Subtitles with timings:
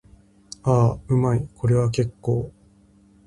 [0.63, 1.47] ああ、うまい。
[1.55, 2.51] これは結構。